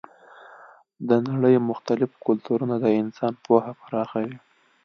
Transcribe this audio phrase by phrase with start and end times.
[1.09, 4.35] د نړۍ مختلف کلتورونه د انسان پوهه پراخوي.